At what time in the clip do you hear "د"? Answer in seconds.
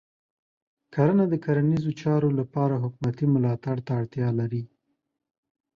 1.29-1.33